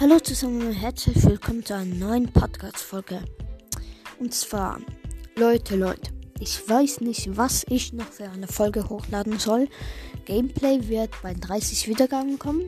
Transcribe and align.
Hallo 0.00 0.18
zusammen 0.18 0.66
und 0.66 0.72
herzlich 0.72 1.22
willkommen 1.26 1.62
zu 1.62 1.74
einer 1.74 1.94
neuen 1.94 2.32
Podcast-Folge. 2.32 3.22
Und 4.18 4.32
zwar, 4.32 4.80
Leute, 5.36 5.76
Leute, 5.76 6.10
ich 6.38 6.66
weiß 6.66 7.02
nicht, 7.02 7.36
was 7.36 7.66
ich 7.68 7.92
noch 7.92 8.10
für 8.10 8.30
eine 8.30 8.46
Folge 8.46 8.88
hochladen 8.88 9.38
soll. 9.38 9.68
Gameplay 10.24 10.88
wird 10.88 11.10
bei 11.22 11.34
30 11.34 11.86
Wiedergaben 11.86 12.38
kommen. 12.38 12.66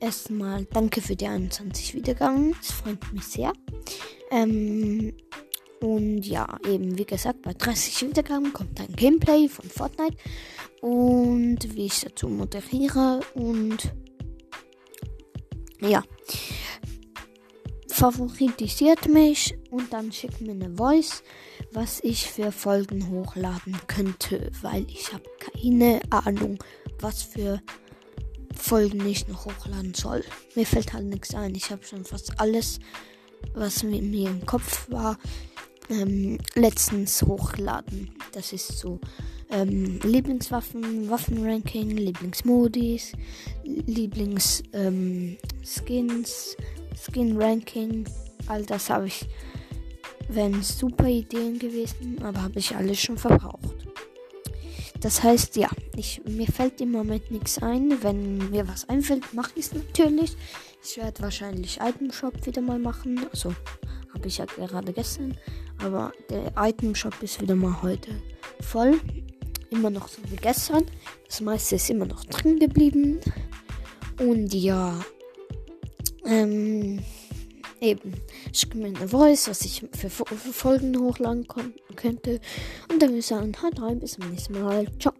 Erstmal 0.00 0.64
danke 0.72 1.02
für 1.02 1.16
die 1.16 1.26
21 1.26 1.92
Wiedergaben, 1.96 2.56
das 2.58 2.72
freut 2.72 3.12
mich 3.12 3.24
sehr. 3.24 3.52
Ähm, 4.30 5.12
und 5.82 6.22
ja, 6.22 6.56
eben 6.66 6.96
wie 6.96 7.04
gesagt, 7.04 7.42
bei 7.42 7.52
30 7.52 8.08
Wiedergaben 8.08 8.54
kommt 8.54 8.80
ein 8.80 8.96
Gameplay 8.96 9.48
von 9.48 9.68
Fortnite 9.68 10.16
und 10.80 11.58
wie 11.74 11.84
ich 11.84 12.00
dazu 12.00 12.26
moderiere 12.26 13.20
und 13.34 13.92
ja 15.82 16.02
favoritisiert 18.00 19.10
mich 19.10 19.54
und 19.70 19.92
dann 19.92 20.10
schickt 20.10 20.40
mir 20.40 20.52
eine 20.52 20.74
Voice, 20.74 21.22
was 21.70 22.00
ich 22.02 22.30
für 22.30 22.50
Folgen 22.50 23.10
hochladen 23.10 23.76
könnte, 23.88 24.50
weil 24.62 24.86
ich 24.88 25.12
habe 25.12 25.24
keine 25.38 26.00
Ahnung, 26.08 26.56
was 26.98 27.22
für 27.22 27.60
Folgen 28.54 29.06
ich 29.06 29.28
noch 29.28 29.44
hochladen 29.44 29.92
soll. 29.92 30.24
Mir 30.54 30.64
fällt 30.64 30.94
halt 30.94 31.04
nichts 31.04 31.34
ein. 31.34 31.54
Ich 31.54 31.70
habe 31.70 31.84
schon 31.84 32.06
fast 32.06 32.40
alles, 32.40 32.80
was 33.52 33.82
mir 33.82 34.30
im 34.30 34.46
Kopf 34.46 34.90
war, 34.90 35.18
ähm, 35.90 36.38
letztens 36.54 37.20
hochgeladen. 37.20 38.14
Das 38.32 38.54
ist 38.54 38.78
so 38.78 38.98
ähm, 39.50 40.00
Lieblingswaffen, 40.02 41.10
Waffenranking, 41.10 41.90
Lieblingsmodis, 41.98 43.12
Lieblingsskins, 43.62 44.62
ähm, 44.72 45.36
Skin 46.96 47.40
Ranking. 47.40 48.04
All 48.46 48.64
das 48.64 48.90
habe 48.90 49.06
ich, 49.06 49.26
wenn 50.28 50.62
super 50.62 51.06
Ideen 51.06 51.58
gewesen, 51.58 52.20
aber 52.22 52.42
habe 52.42 52.58
ich 52.58 52.74
alles 52.74 53.00
schon 53.00 53.18
verbraucht. 53.18 53.80
Das 55.00 55.22
heißt, 55.22 55.56
ja, 55.56 55.68
ich, 55.96 56.20
mir 56.26 56.46
fällt 56.46 56.80
im 56.80 56.92
Moment 56.92 57.30
nichts 57.30 57.62
ein. 57.62 58.02
Wenn 58.02 58.50
mir 58.50 58.68
was 58.68 58.88
einfällt, 58.88 59.32
mache 59.32 59.52
ich 59.54 59.66
es 59.66 59.72
natürlich. 59.72 60.36
Ich 60.84 60.98
werde 60.98 61.22
wahrscheinlich 61.22 61.78
Item 61.80 62.12
Shop 62.12 62.44
wieder 62.44 62.60
mal 62.60 62.78
machen. 62.78 63.26
Also 63.32 63.54
habe 64.12 64.28
ich 64.28 64.38
ja 64.38 64.44
gerade 64.44 64.92
gestern. 64.92 65.36
Aber 65.82 66.12
der 66.28 66.52
Item 66.56 66.94
Shop 66.94 67.14
ist 67.22 67.40
wieder 67.40 67.54
mal 67.54 67.80
heute 67.80 68.10
voll. 68.60 69.00
Immer 69.70 69.88
noch 69.88 70.08
so 70.08 70.20
wie 70.28 70.36
gestern. 70.36 70.84
Das 71.26 71.40
meiste 71.40 71.76
ist 71.76 71.88
immer 71.88 72.06
noch 72.06 72.24
drin 72.24 72.58
geblieben. 72.58 73.20
Und 74.18 74.52
ja, 74.52 75.00
ähm, 76.30 77.00
eben, 77.80 78.14
schicke 78.52 78.78
mir 78.78 78.86
eine 78.86 79.08
Voice, 79.08 79.48
was 79.48 79.62
ich 79.62 79.84
für, 79.92 80.10
für 80.10 80.24
Folgen 80.36 80.98
hochladen 80.98 81.46
könnte. 81.96 82.40
Und 82.90 83.02
dann 83.02 83.10
würde 83.10 83.18
ich 83.18 83.26
sagen, 83.26 83.54
halt 83.62 83.80
rein, 83.80 84.00
bis 84.00 84.12
zum 84.12 84.30
nächsten 84.30 84.60
Mal. 84.60 84.86
Ciao. 84.98 85.12